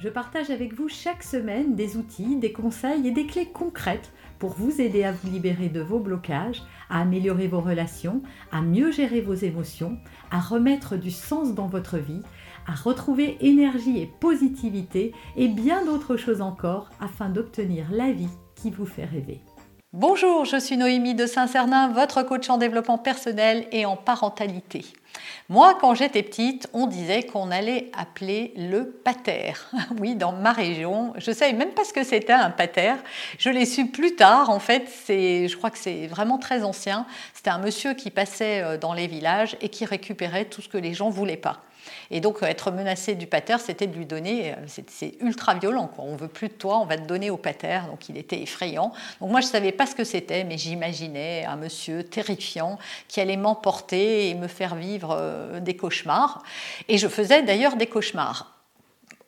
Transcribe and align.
Je 0.00 0.08
partage 0.08 0.48
avec 0.48 0.72
vous 0.72 0.88
chaque 0.88 1.22
semaine 1.22 1.74
des 1.74 1.98
outils, 1.98 2.36
des 2.36 2.52
conseils 2.52 3.06
et 3.06 3.10
des 3.10 3.26
clés 3.26 3.50
concrètes 3.52 4.12
pour 4.38 4.54
vous 4.54 4.80
aider 4.80 5.04
à 5.04 5.12
vous 5.12 5.30
libérer 5.30 5.68
de 5.68 5.82
vos 5.82 5.98
blocages, 5.98 6.62
à 6.88 7.02
améliorer 7.02 7.48
vos 7.48 7.60
relations, 7.60 8.22
à 8.50 8.62
mieux 8.62 8.90
gérer 8.92 9.20
vos 9.20 9.34
émotions, 9.34 9.98
à 10.30 10.40
remettre 10.40 10.96
du 10.96 11.10
sens 11.10 11.54
dans 11.54 11.66
votre 11.66 11.98
vie, 11.98 12.22
à 12.66 12.74
retrouver 12.74 13.36
énergie 13.40 14.00
et 14.00 14.10
positivité 14.20 15.12
et 15.36 15.48
bien 15.48 15.84
d'autres 15.84 16.16
choses 16.16 16.40
encore 16.40 16.88
afin 16.98 17.28
d'obtenir 17.28 17.86
la 17.90 18.10
vie 18.10 18.30
qui 18.54 18.70
vous 18.70 18.86
fait 18.86 19.04
rêver. 19.04 19.42
Bonjour, 19.92 20.46
je 20.46 20.58
suis 20.58 20.78
Noémie 20.78 21.14
de 21.14 21.26
Saint-Cernin, 21.26 21.88
votre 21.88 22.22
coach 22.22 22.48
en 22.48 22.56
développement 22.56 22.96
personnel 22.96 23.66
et 23.70 23.84
en 23.84 23.96
parentalité. 23.96 24.84
Moi, 25.48 25.76
quand 25.80 25.94
j'étais 25.94 26.22
petite, 26.22 26.68
on 26.72 26.86
disait 26.86 27.24
qu'on 27.24 27.50
allait 27.50 27.90
appeler 27.98 28.52
le 28.56 28.84
pater. 28.84 29.54
Oui, 29.98 30.14
dans 30.14 30.32
ma 30.32 30.52
région, 30.52 31.12
je 31.16 31.30
ne 31.30 31.36
savais 31.36 31.52
même 31.52 31.72
pas 31.72 31.84
ce 31.84 31.92
que 31.92 32.04
c'était 32.04 32.32
un 32.32 32.50
pater. 32.50 32.94
Je 33.38 33.50
l'ai 33.50 33.66
su 33.66 33.88
plus 33.88 34.14
tard. 34.14 34.50
En 34.50 34.60
fait, 34.60 34.88
je 35.08 35.56
crois 35.56 35.70
que 35.70 35.78
c'est 35.78 36.06
vraiment 36.06 36.38
très 36.38 36.62
ancien. 36.62 37.04
C'était 37.34 37.50
un 37.50 37.58
monsieur 37.58 37.94
qui 37.94 38.10
passait 38.10 38.62
euh, 38.62 38.78
dans 38.78 38.94
les 38.94 39.08
villages 39.08 39.56
et 39.60 39.68
qui 39.68 39.84
récupérait 39.84 40.44
tout 40.44 40.62
ce 40.62 40.68
que 40.68 40.78
les 40.78 40.94
gens 40.94 41.10
voulaient 41.10 41.36
pas. 41.36 41.60
Et 42.10 42.20
donc, 42.20 42.42
être 42.42 42.70
menacé 42.70 43.14
du 43.14 43.26
pater, 43.26 43.56
c'était 43.58 43.86
de 43.86 43.96
lui 43.96 44.06
donner, 44.06 44.52
euh, 44.52 44.56
c'est 44.88 45.14
ultra 45.20 45.54
violent, 45.54 45.86
quoi. 45.86 46.04
on 46.04 46.16
veut 46.16 46.28
plus 46.28 46.48
de 46.48 46.54
toi, 46.54 46.78
on 46.80 46.84
va 46.84 46.96
te 46.96 47.06
donner 47.06 47.30
au 47.30 47.36
pater. 47.36 47.80
Donc, 47.88 48.08
il 48.08 48.16
était 48.16 48.40
effrayant. 48.40 48.92
Donc, 49.20 49.30
moi, 49.30 49.40
je 49.40 49.46
ne 49.46 49.52
savais 49.52 49.72
pas 49.72 49.86
ce 49.86 49.94
que 49.94 50.04
c'était, 50.04 50.44
mais 50.44 50.58
j'imaginais 50.58 51.44
un 51.44 51.56
monsieur 51.56 52.02
terrifiant 52.02 52.78
qui 53.08 53.20
allait 53.20 53.36
m'emporter 53.36 54.28
et 54.28 54.34
me 54.34 54.48
faire 54.48 54.74
vivre 54.74 54.99
euh, 55.10 55.60
des 55.60 55.76
cauchemars. 55.76 56.42
Et 56.88 56.98
je 56.98 57.08
faisais 57.08 57.42
d'ailleurs 57.42 57.76
des 57.76 57.86
cauchemars. 57.86 58.60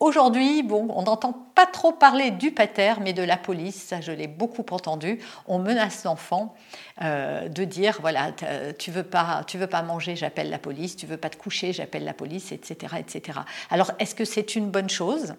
Aujourd'hui, 0.00 0.64
bon, 0.64 0.88
on 0.90 1.02
n'entend 1.02 1.32
pas 1.54 1.64
trop 1.64 1.92
parler 1.92 2.32
du 2.32 2.50
pater, 2.50 2.94
mais 3.00 3.12
de 3.12 3.22
la 3.22 3.36
police, 3.36 3.80
ça 3.80 4.00
je 4.00 4.10
l'ai 4.10 4.26
beaucoup 4.26 4.66
entendu. 4.72 5.20
On 5.46 5.60
menace 5.60 6.02
l'enfant 6.02 6.56
euh, 7.02 7.48
de 7.48 7.62
dire 7.62 7.98
voilà, 8.00 8.32
tu 8.80 8.90
veux 8.90 9.04
pas, 9.04 9.44
tu 9.46 9.58
veux 9.58 9.68
pas 9.68 9.82
manger, 9.82 10.16
j'appelle 10.16 10.50
la 10.50 10.58
police, 10.58 10.96
tu 10.96 11.06
veux 11.06 11.18
pas 11.18 11.30
te 11.30 11.36
coucher, 11.36 11.72
j'appelle 11.72 12.04
la 12.04 12.14
police, 12.14 12.50
etc., 12.50 12.96
etc. 12.98 13.38
Alors, 13.70 13.92
est-ce 14.00 14.16
que 14.16 14.24
c'est 14.24 14.56
une 14.56 14.70
bonne 14.70 14.90
chose? 14.90 15.34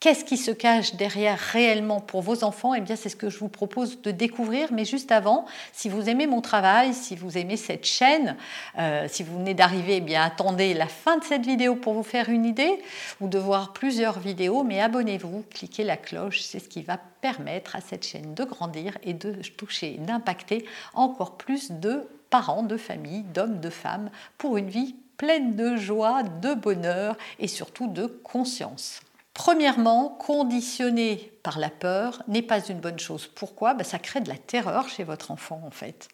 Qu'est-ce 0.00 0.24
qui 0.24 0.36
se 0.36 0.52
cache 0.52 0.94
derrière 0.94 1.36
réellement 1.36 2.00
pour 2.00 2.22
vos 2.22 2.44
enfants? 2.44 2.72
Eh 2.72 2.80
bien, 2.80 2.94
c'est 2.94 3.08
ce 3.08 3.16
que 3.16 3.30
je 3.30 3.38
vous 3.40 3.48
propose 3.48 4.00
de 4.00 4.12
découvrir. 4.12 4.72
Mais 4.72 4.84
juste 4.84 5.10
avant, 5.10 5.44
si 5.72 5.88
vous 5.88 6.08
aimez 6.08 6.28
mon 6.28 6.40
travail, 6.40 6.94
si 6.94 7.16
vous 7.16 7.36
aimez 7.36 7.56
cette 7.56 7.84
chaîne, 7.84 8.36
euh, 8.78 9.06
si 9.08 9.24
vous 9.24 9.38
venez 9.38 9.54
d'arriver, 9.54 9.96
eh 9.96 10.00
bien, 10.00 10.22
attendez 10.22 10.72
la 10.72 10.86
fin 10.86 11.18
de 11.18 11.24
cette 11.24 11.44
vidéo 11.44 11.74
pour 11.74 11.94
vous 11.94 12.04
faire 12.04 12.28
une 12.28 12.44
idée 12.44 12.80
ou 13.20 13.26
de 13.26 13.38
voir 13.38 13.72
plusieurs 13.72 14.20
vidéos. 14.20 14.62
Mais 14.62 14.80
abonnez-vous, 14.80 15.44
cliquez 15.50 15.82
la 15.82 15.96
cloche, 15.96 16.42
c'est 16.42 16.60
ce 16.60 16.68
qui 16.68 16.82
va 16.82 17.00
permettre 17.20 17.74
à 17.74 17.80
cette 17.80 18.06
chaîne 18.06 18.34
de 18.34 18.44
grandir 18.44 18.96
et 19.02 19.14
de 19.14 19.32
toucher, 19.56 19.96
d'impacter 19.98 20.64
encore 20.94 21.36
plus 21.36 21.72
de 21.72 22.08
parents, 22.30 22.62
de 22.62 22.76
familles, 22.76 23.24
d'hommes, 23.34 23.58
de 23.58 23.70
femmes 23.70 24.10
pour 24.36 24.58
une 24.58 24.68
vie 24.68 24.94
pleine 25.16 25.56
de 25.56 25.76
joie, 25.76 26.22
de 26.22 26.54
bonheur 26.54 27.16
et 27.40 27.48
surtout 27.48 27.88
de 27.88 28.06
conscience. 28.06 29.00
Premièrement, 29.38 30.08
conditionner 30.08 31.30
par 31.44 31.60
la 31.60 31.70
peur 31.70 32.24
n'est 32.26 32.42
pas 32.42 32.58
une 32.58 32.80
bonne 32.80 32.98
chose. 32.98 33.28
Pourquoi? 33.28 33.72
Ben, 33.74 33.84
Ça 33.84 34.00
crée 34.00 34.20
de 34.20 34.28
la 34.28 34.36
terreur 34.36 34.88
chez 34.88 35.04
votre 35.04 35.30
enfant 35.30 35.62
en 35.64 35.70
fait. 35.70 36.08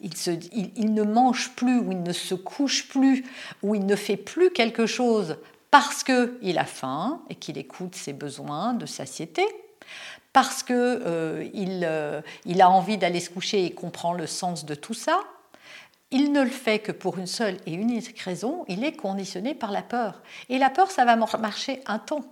Il, 0.00 0.94
ne 0.94 1.02
mange 1.02 1.50
plus 1.56 1.78
ou 1.78 1.92
il 1.92 2.02
ne 2.02 2.14
se 2.14 2.34
couche 2.34 2.88
plus 2.88 3.22
ou 3.62 3.74
il 3.74 3.84
ne 3.84 3.94
fait 3.94 4.16
plus 4.16 4.50
quelque 4.50 4.86
chose 4.86 5.36
parce 5.70 6.02
qu'il 6.02 6.58
a 6.58 6.64
faim 6.64 7.20
et 7.28 7.34
qu'il 7.34 7.58
écoute 7.58 7.94
ses 7.94 8.14
besoins 8.14 8.72
de 8.72 8.86
satiété, 8.86 9.44
parce 10.32 10.62
qu'il 10.62 10.74
euh, 10.74 11.44
euh, 11.56 12.22
il 12.46 12.62
a 12.62 12.70
envie 12.70 12.96
d'aller 12.96 13.20
se 13.20 13.28
coucher 13.28 13.66
et 13.66 13.74
comprend 13.74 14.14
le 14.14 14.26
sens 14.26 14.64
de 14.64 14.74
tout 14.74 14.94
ça, 14.94 15.20
il 16.10 16.32
ne 16.32 16.42
le 16.42 16.50
fait 16.50 16.78
que 16.78 16.92
pour 16.92 17.18
une 17.18 17.26
seule 17.26 17.58
et 17.66 17.74
unique 17.74 18.18
raison, 18.20 18.64
il 18.68 18.84
est 18.84 18.96
conditionné 18.96 19.54
par 19.54 19.70
la 19.70 19.82
peur. 19.82 20.22
Et 20.48 20.56
la 20.56 20.70
peur, 20.70 20.90
ça 20.90 21.04
va 21.04 21.14
marcher 21.14 21.82
un 21.86 21.98
temps. 21.98 22.24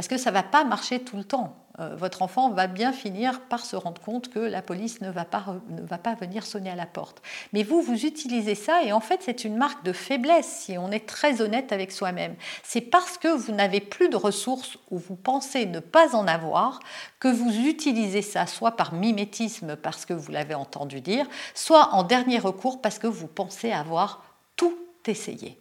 Parce 0.00 0.08
que 0.08 0.16
ça 0.16 0.30
ne 0.30 0.36
va 0.36 0.42
pas 0.42 0.64
marcher 0.64 1.00
tout 1.00 1.18
le 1.18 1.24
temps. 1.24 1.54
Euh, 1.78 1.94
votre 1.94 2.22
enfant 2.22 2.48
va 2.48 2.68
bien 2.68 2.90
finir 2.90 3.42
par 3.42 3.66
se 3.66 3.76
rendre 3.76 4.00
compte 4.00 4.30
que 4.30 4.38
la 4.38 4.62
police 4.62 5.02
ne 5.02 5.10
va, 5.10 5.26
pas, 5.26 5.56
ne 5.68 5.82
va 5.82 5.98
pas 5.98 6.14
venir 6.14 6.46
sonner 6.46 6.70
à 6.70 6.74
la 6.74 6.86
porte. 6.86 7.20
Mais 7.52 7.62
vous, 7.64 7.82
vous 7.82 8.06
utilisez 8.06 8.54
ça 8.54 8.82
et 8.82 8.92
en 8.92 9.00
fait 9.00 9.20
c'est 9.22 9.44
une 9.44 9.58
marque 9.58 9.84
de 9.84 9.92
faiblesse 9.92 10.46
si 10.46 10.78
on 10.78 10.90
est 10.90 11.06
très 11.06 11.42
honnête 11.42 11.70
avec 11.70 11.92
soi-même. 11.92 12.34
C'est 12.62 12.80
parce 12.80 13.18
que 13.18 13.28
vous 13.28 13.52
n'avez 13.52 13.80
plus 13.80 14.08
de 14.08 14.16
ressources 14.16 14.78
ou 14.90 14.96
vous 14.96 15.16
pensez 15.16 15.66
ne 15.66 15.80
pas 15.80 16.16
en 16.16 16.26
avoir 16.26 16.80
que 17.18 17.28
vous 17.28 17.54
utilisez 17.54 18.22
ça 18.22 18.46
soit 18.46 18.78
par 18.78 18.94
mimétisme 18.94 19.76
parce 19.76 20.06
que 20.06 20.14
vous 20.14 20.32
l'avez 20.32 20.54
entendu 20.54 21.02
dire, 21.02 21.26
soit 21.54 21.92
en 21.92 22.04
dernier 22.04 22.38
recours 22.38 22.80
parce 22.80 22.98
que 22.98 23.06
vous 23.06 23.26
pensez 23.26 23.70
avoir 23.70 24.24
tout 24.56 24.78
essayé. 25.04 25.59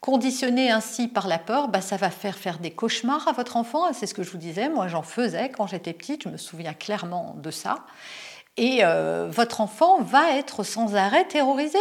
Conditionné 0.00 0.70
ainsi 0.70 1.08
par 1.08 1.26
la 1.26 1.38
peur, 1.38 1.68
bah, 1.68 1.80
ça 1.80 1.96
va 1.96 2.10
faire 2.10 2.36
faire 2.36 2.58
des 2.58 2.70
cauchemars 2.70 3.26
à 3.26 3.32
votre 3.32 3.56
enfant. 3.56 3.92
C'est 3.92 4.06
ce 4.06 4.14
que 4.14 4.22
je 4.22 4.30
vous 4.30 4.38
disais, 4.38 4.68
moi 4.68 4.88
j'en 4.88 5.02
faisais 5.02 5.50
quand 5.50 5.66
j'étais 5.66 5.92
petite, 5.92 6.22
je 6.24 6.28
me 6.28 6.36
souviens 6.36 6.74
clairement 6.74 7.34
de 7.38 7.50
ça. 7.50 7.84
Et 8.56 8.84
euh, 8.84 9.28
votre 9.30 9.60
enfant 9.60 10.00
va 10.00 10.36
être 10.36 10.62
sans 10.62 10.94
arrêt 10.94 11.24
terrorisé. 11.24 11.78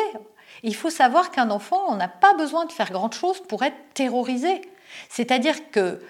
Il 0.63 0.75
faut 0.75 0.89
savoir 0.89 1.31
qu'un 1.31 1.51
enfant, 1.51 1.95
n'a 1.95 2.07
pas 2.07 2.33
besoin 2.33 2.65
de 2.65 2.71
faire 2.71 2.91
grand-chose 2.91 3.41
pour 3.47 3.63
être 3.63 3.77
terrorisé. 3.93 4.61
C'est-à-dire 5.09 5.69
que 5.71 6.01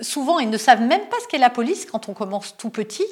souvent, 0.00 0.38
ils 0.38 0.50
ne 0.50 0.58
savent 0.58 0.82
même 0.82 1.06
pas 1.08 1.16
ce 1.22 1.28
qu'est 1.28 1.38
la 1.38 1.50
police 1.50 1.86
quand 1.86 2.08
on 2.08 2.14
commence 2.14 2.56
tout 2.56 2.70
petit 2.70 3.04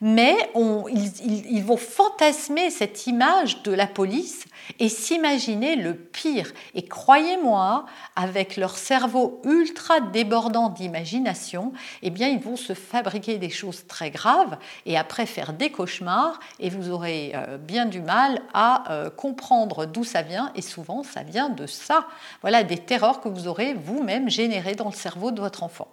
mais 0.00 0.36
ils, 0.54 1.62
vont 1.64 1.76
fantasmer 1.76 2.70
cette 2.70 3.06
image 3.06 3.62
de 3.62 3.72
la 3.72 3.86
police 3.86 4.44
et 4.78 4.88
s'imaginer 4.88 5.76
le 5.76 5.94
pire. 5.94 6.52
Et 6.74 6.86
croyez-moi, 6.86 7.86
avec 8.16 8.56
leur 8.56 8.76
cerveau 8.76 9.40
ultra 9.44 10.00
débordant 10.00 10.68
d'imagination, 10.68 11.72
eh 12.02 12.10
bien, 12.10 12.28
ils 12.28 12.40
vont 12.40 12.56
se 12.56 12.74
fabriquer 12.74 13.38
des 13.38 13.50
choses 13.50 13.86
très 13.86 14.10
graves 14.10 14.58
et 14.86 14.96
après 14.96 15.26
faire 15.26 15.52
des 15.52 15.70
cauchemars 15.70 16.38
et 16.60 16.70
vous 16.70 16.90
aurez 16.90 17.32
euh, 17.34 17.58
bien 17.58 17.86
du 17.86 18.00
mal 18.00 18.42
à 18.54 18.90
euh, 18.92 19.10
comprendre 19.10 19.86
d'où 19.86 20.04
ça 20.04 20.22
vient 20.22 20.52
et 20.54 20.62
souvent 20.62 21.02
ça 21.02 21.22
vient 21.22 21.48
de 21.48 21.66
ça. 21.66 22.06
Voilà 22.42 22.62
des 22.62 22.78
terreurs 22.78 23.20
que 23.20 23.28
vous 23.28 23.48
aurez 23.48 23.74
vous-même 23.74 24.28
générées 24.28 24.74
dans 24.74 24.86
le 24.86 24.92
cerveau 24.92 25.30
de 25.30 25.40
votre 25.40 25.62
enfant. 25.62 25.88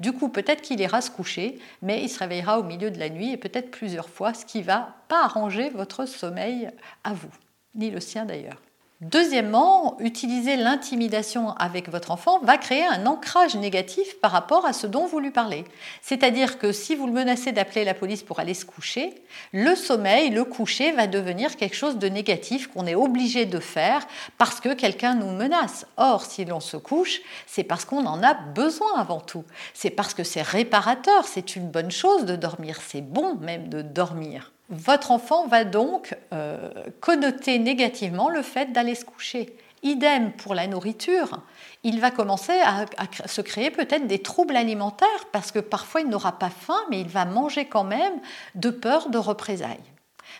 Du 0.00 0.12
coup, 0.12 0.28
peut-être 0.28 0.62
qu'il 0.62 0.80
ira 0.80 1.00
se 1.00 1.10
coucher, 1.10 1.58
mais 1.82 2.02
il 2.02 2.08
se 2.08 2.18
réveillera 2.18 2.58
au 2.58 2.62
milieu 2.62 2.90
de 2.90 2.98
la 2.98 3.08
nuit 3.08 3.32
et 3.32 3.36
peut-être 3.36 3.70
plusieurs 3.70 4.08
fois, 4.08 4.34
ce 4.34 4.44
qui 4.44 4.62
va 4.62 4.96
pas 5.08 5.24
arranger 5.24 5.70
votre 5.70 6.06
sommeil 6.06 6.70
à 7.04 7.12
vous, 7.12 7.30
ni 7.74 7.90
le 7.90 8.00
sien 8.00 8.24
d'ailleurs. 8.24 8.62
Deuxièmement, 9.00 9.96
utiliser 10.00 10.56
l'intimidation 10.56 11.52
avec 11.52 11.88
votre 11.88 12.10
enfant 12.10 12.40
va 12.40 12.58
créer 12.58 12.84
un 12.84 13.06
ancrage 13.06 13.54
négatif 13.54 14.18
par 14.20 14.32
rapport 14.32 14.66
à 14.66 14.72
ce 14.72 14.88
dont 14.88 15.06
vous 15.06 15.20
lui 15.20 15.30
parlez. 15.30 15.64
C'est-à-dire 16.02 16.58
que 16.58 16.72
si 16.72 16.96
vous 16.96 17.06
le 17.06 17.12
menacez 17.12 17.52
d'appeler 17.52 17.84
la 17.84 17.94
police 17.94 18.24
pour 18.24 18.40
aller 18.40 18.54
se 18.54 18.64
coucher, 18.64 19.22
le 19.52 19.76
sommeil, 19.76 20.30
le 20.30 20.42
coucher 20.42 20.90
va 20.90 21.06
devenir 21.06 21.54
quelque 21.54 21.76
chose 21.76 21.98
de 21.98 22.08
négatif 22.08 22.66
qu'on 22.66 22.86
est 22.86 22.96
obligé 22.96 23.46
de 23.46 23.60
faire 23.60 24.04
parce 24.36 24.58
que 24.58 24.74
quelqu'un 24.74 25.14
nous 25.14 25.30
menace. 25.30 25.86
Or, 25.96 26.24
si 26.24 26.44
l'on 26.44 26.58
se 26.58 26.76
couche, 26.76 27.20
c'est 27.46 27.62
parce 27.62 27.84
qu'on 27.84 28.04
en 28.04 28.24
a 28.24 28.34
besoin 28.34 28.96
avant 28.96 29.20
tout. 29.20 29.44
C'est 29.74 29.90
parce 29.90 30.12
que 30.12 30.24
c'est 30.24 30.42
réparateur, 30.42 31.24
c'est 31.24 31.54
une 31.54 31.70
bonne 31.70 31.92
chose 31.92 32.24
de 32.24 32.34
dormir, 32.34 32.80
c'est 32.84 33.02
bon 33.02 33.36
même 33.36 33.68
de 33.68 33.80
dormir. 33.80 34.50
Votre 34.68 35.12
enfant 35.12 35.46
va 35.46 35.64
donc 35.64 36.14
euh, 36.32 36.70
connoter 37.00 37.58
négativement 37.58 38.28
le 38.28 38.42
fait 38.42 38.72
d'aller 38.72 38.94
se 38.94 39.04
coucher. 39.04 39.56
Idem 39.82 40.32
pour 40.32 40.54
la 40.54 40.66
nourriture, 40.66 41.40
il 41.84 42.00
va 42.00 42.10
commencer 42.10 42.60
à, 42.64 42.84
se 43.26 43.40
créer 43.40 43.70
peut-être 43.70 44.06
des 44.06 44.18
troubles 44.20 44.56
alimentaires 44.56 45.26
parce 45.32 45.52
que 45.52 45.60
parfois 45.60 46.00
il 46.00 46.08
n'aura 46.08 46.38
pas 46.38 46.50
faim 46.50 46.80
mais 46.90 47.00
il 47.00 47.08
va 47.08 47.24
manger 47.24 47.66
quand 47.66 47.84
même 47.84 48.20
de 48.56 48.70
peur 48.70 49.08
de 49.08 49.18
représailles. 49.18 49.78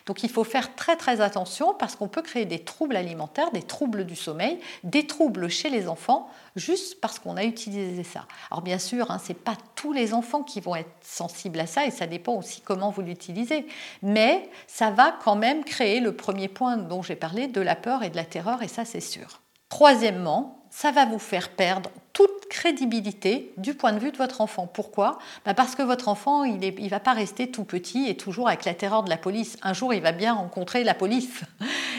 Donc 0.05 0.23
il 0.23 0.29
faut 0.29 0.43
faire 0.43 0.75
très 0.75 0.95
très 0.95 1.21
attention 1.21 1.73
parce 1.73 1.95
qu'on 1.95 2.07
peut 2.07 2.21
créer 2.21 2.45
des 2.45 2.59
troubles 2.59 2.95
alimentaires, 2.95 3.51
des 3.51 3.63
troubles 3.63 4.05
du 4.05 4.15
sommeil, 4.15 4.59
des 4.83 5.07
troubles 5.07 5.49
chez 5.49 5.69
les 5.69 5.87
enfants 5.87 6.29
juste 6.55 6.99
parce 7.01 7.19
qu'on 7.19 7.37
a 7.37 7.43
utilisé 7.43 8.03
ça. 8.03 8.25
Alors 8.51 8.61
bien 8.61 8.79
sûr, 8.79 9.11
hein, 9.11 9.19
ce 9.19 9.29
n'est 9.29 9.39
pas 9.39 9.57
tous 9.75 9.93
les 9.93 10.13
enfants 10.13 10.43
qui 10.43 10.61
vont 10.61 10.75
être 10.75 10.89
sensibles 11.01 11.59
à 11.59 11.67
ça 11.67 11.85
et 11.85 11.91
ça 11.91 12.07
dépend 12.07 12.33
aussi 12.33 12.61
comment 12.61 12.91
vous 12.91 13.01
l'utilisez. 13.01 13.65
Mais 14.01 14.49
ça 14.67 14.91
va 14.91 15.17
quand 15.23 15.35
même 15.35 15.63
créer 15.63 15.99
le 15.99 16.15
premier 16.15 16.47
point 16.47 16.77
dont 16.77 17.01
j'ai 17.01 17.15
parlé, 17.15 17.47
de 17.47 17.61
la 17.61 17.75
peur 17.75 18.03
et 18.03 18.09
de 18.09 18.15
la 18.15 18.25
terreur 18.25 18.61
et 18.61 18.67
ça 18.67 18.85
c'est 18.85 18.99
sûr. 18.99 19.41
Troisièmement, 19.69 20.63
ça 20.69 20.91
va 20.91 21.05
vous 21.05 21.19
faire 21.19 21.49
perdre 21.49 21.89
toute 22.13 22.38
crédibilité 22.49 23.53
du 23.57 23.73
point 23.73 23.93
de 23.93 23.99
vue 23.99 24.11
de 24.11 24.17
votre 24.17 24.41
enfant. 24.41 24.67
Pourquoi? 24.67 25.19
Bah, 25.45 25.53
Parce 25.53 25.75
que 25.75 25.83
votre 25.83 26.07
enfant, 26.09 26.43
il 26.43 26.59
ne 26.59 26.89
va 26.89 26.99
pas 26.99 27.13
rester 27.13 27.49
tout 27.49 27.63
petit 27.63 28.09
et 28.09 28.17
toujours 28.17 28.47
avec 28.47 28.65
la 28.65 28.73
terreur 28.73 29.03
de 29.03 29.09
la 29.09 29.17
police. 29.17 29.57
Un 29.61 29.73
jour, 29.73 29.93
il 29.93 30.01
va 30.01 30.11
bien 30.11 30.33
rencontrer 30.33 30.83
la 30.83 30.93
police. 30.93 31.41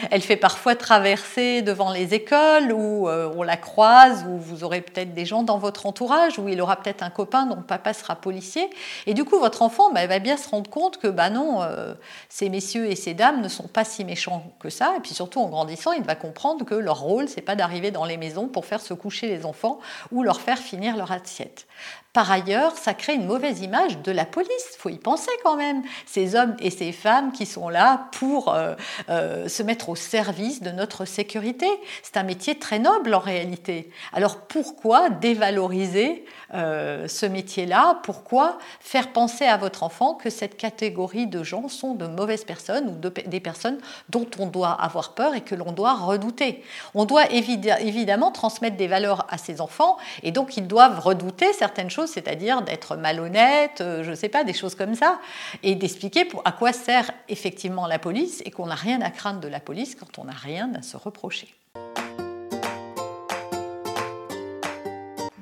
Elle 0.09 0.21
fait 0.21 0.37
parfois 0.37 0.75
traverser 0.75 1.61
devant 1.61 1.91
les 1.91 2.13
écoles 2.13 2.71
où 2.71 3.07
euh, 3.07 3.31
on 3.35 3.43
la 3.43 3.57
croise, 3.57 4.25
où 4.27 4.37
vous 4.37 4.63
aurez 4.63 4.81
peut-être 4.81 5.13
des 5.13 5.25
gens 5.25 5.43
dans 5.43 5.57
votre 5.57 5.85
entourage, 5.85 6.39
où 6.39 6.47
il 6.47 6.59
aura 6.61 6.77
peut-être 6.77 7.03
un 7.03 7.09
copain 7.09 7.45
dont 7.45 7.61
papa 7.61 7.93
sera 7.93 8.15
policier. 8.15 8.69
Et 9.05 9.13
du 9.13 9.23
coup, 9.25 9.37
votre 9.39 9.61
enfant 9.61 9.91
bah, 9.91 10.07
va 10.07 10.19
bien 10.19 10.37
se 10.37 10.49
rendre 10.49 10.69
compte 10.69 10.97
que 10.97 11.07
bah 11.07 11.29
non, 11.29 11.61
euh, 11.61 11.93
ces 12.29 12.49
messieurs 12.49 12.87
et 12.87 12.95
ces 12.95 13.13
dames 13.13 13.41
ne 13.41 13.47
sont 13.49 13.67
pas 13.67 13.83
si 13.83 14.03
méchants 14.03 14.51
que 14.59 14.69
ça. 14.69 14.93
Et 14.97 14.99
puis 15.01 15.13
surtout, 15.13 15.39
en 15.39 15.49
grandissant, 15.49 15.91
il 15.91 16.03
va 16.03 16.15
comprendre 16.15 16.65
que 16.65 16.75
leur 16.75 16.99
rôle, 16.99 17.27
c'est 17.27 17.41
pas 17.41 17.55
d'arriver 17.55 17.91
dans 17.91 18.05
les 18.05 18.17
maisons 18.17 18.47
pour 18.47 18.65
faire 18.65 18.81
se 18.81 18.93
coucher 18.93 19.27
les 19.27 19.45
enfants 19.45 19.79
ou 20.11 20.23
leur 20.23 20.41
faire 20.41 20.57
finir 20.57 20.97
leur 20.97 21.11
assiette. 21.11 21.67
Par 22.13 22.29
ailleurs, 22.29 22.75
ça 22.75 22.93
crée 22.93 23.13
une 23.13 23.25
mauvaise 23.25 23.61
image 23.61 23.99
de 23.99 24.11
la 24.11 24.25
police. 24.25 24.49
Il 24.75 24.77
faut 24.77 24.89
y 24.89 24.97
penser 24.97 25.31
quand 25.45 25.55
même. 25.55 25.81
Ces 26.05 26.35
hommes 26.35 26.57
et 26.59 26.69
ces 26.69 26.91
femmes 26.91 27.31
qui 27.31 27.45
sont 27.45 27.69
là 27.69 28.09
pour 28.11 28.53
euh, 28.53 28.75
euh, 29.09 29.47
se 29.47 29.63
mettre 29.63 29.87
au 29.87 29.95
service 29.95 30.61
de 30.61 30.71
notre 30.71 31.05
sécurité. 31.05 31.67
C'est 32.03 32.17
un 32.17 32.23
métier 32.23 32.59
très 32.59 32.79
noble 32.79 33.13
en 33.13 33.19
réalité. 33.19 33.89
Alors 34.11 34.41
pourquoi 34.41 35.09
dévaloriser 35.09 36.25
euh, 36.53 37.07
ce 37.07 37.25
métier-là 37.25 37.99
Pourquoi 38.03 38.57
faire 38.79 39.11
penser 39.11 39.45
à 39.45 39.57
votre 39.57 39.83
enfant 39.83 40.13
que 40.13 40.29
cette 40.29 40.57
catégorie 40.57 41.27
de 41.27 41.43
gens 41.43 41.67
sont 41.67 41.95
de 41.95 42.07
mauvaises 42.07 42.43
personnes 42.43 42.89
ou 42.89 43.09
des 43.09 43.39
personnes 43.39 43.77
dont 44.09 44.27
on 44.39 44.47
doit 44.47 44.71
avoir 44.71 45.13
peur 45.13 45.33
et 45.35 45.41
que 45.41 45.55
l'on 45.55 45.71
doit 45.71 45.93
redouter? 45.93 46.63
On 46.93 47.05
doit 47.05 47.31
évidemment 47.31 48.31
transmettre 48.31 48.77
des 48.77 48.87
valeurs 48.87 49.25
à 49.29 49.37
ses 49.37 49.61
enfants 49.61 49.97
et 50.23 50.31
donc 50.31 50.57
ils 50.57 50.67
doivent 50.67 50.99
redouter 50.99 51.51
certaines 51.53 51.89
choses 51.89 52.11
c'est-à-dire 52.11 52.61
d'être 52.61 52.95
malhonnête, 52.95 53.81
euh, 53.81 54.03
je 54.03 54.11
ne 54.11 54.15
sais 54.15 54.29
pas, 54.29 54.43
des 54.43 54.53
choses 54.53 54.75
comme 54.75 54.95
ça, 54.95 55.19
et 55.63 55.75
d'expliquer 55.75 56.27
à 56.45 56.51
quoi 56.51 56.73
sert 56.73 57.11
effectivement 57.29 57.87
la 57.87 57.99
police 57.99 58.41
et 58.45 58.51
qu'on 58.51 58.67
n'a 58.67 58.75
rien 58.75 59.01
à 59.01 59.09
craindre 59.09 59.39
de 59.39 59.47
la 59.47 59.59
police 59.59 59.95
quand 59.95 60.19
on 60.19 60.25
n'a 60.25 60.33
rien 60.33 60.71
à 60.75 60.81
se 60.81 60.97
reprocher. 60.97 61.53